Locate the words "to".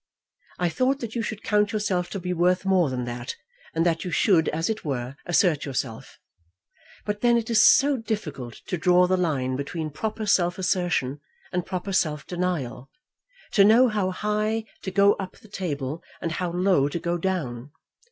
2.09-2.19, 8.65-8.79, 13.51-13.63, 14.81-14.89, 16.89-16.97